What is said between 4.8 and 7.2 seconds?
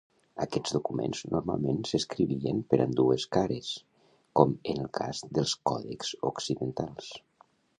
el cas dels còdexs occidentals.